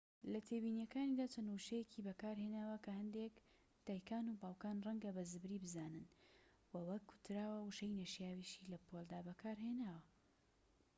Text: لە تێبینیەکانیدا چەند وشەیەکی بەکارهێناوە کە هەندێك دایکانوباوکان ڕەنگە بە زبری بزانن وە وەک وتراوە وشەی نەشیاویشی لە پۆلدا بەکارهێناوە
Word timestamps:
لە 0.31 0.39
تێبینیەکانیدا 0.47 1.25
چەند 1.33 1.49
وشەیەکی 1.55 2.05
بەکارهێناوە 2.07 2.77
کە 2.85 2.91
هەندێك 2.99 3.35
دایکانوباوکان 3.85 4.77
ڕەنگە 4.85 5.11
بە 5.17 5.23
زبری 5.31 5.61
بزانن 5.63 6.05
وە 6.71 6.81
وەک 6.89 7.05
وتراوە 7.13 7.59
وشەی 7.61 7.97
نەشیاویشی 8.01 8.67
لە 8.71 8.77
پۆلدا 8.85 9.19
بەکارهێناوە 9.27 10.01